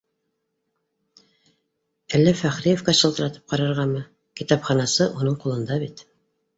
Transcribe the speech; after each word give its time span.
Әллә 2.19 2.35
Фәхриевкә 2.41 2.97
шылтыратып 3.03 3.55
ҡарарғамы? 3.55 4.05
Китапханасы 4.43 5.13
уның 5.17 5.43
ҡулында 5.47 5.85
бит 5.89 6.09